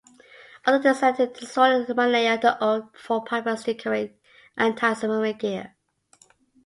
[0.65, 4.15] Although designated a destroyer-minelayer, the old four-piper still carried
[4.57, 5.75] antisubmarine gear.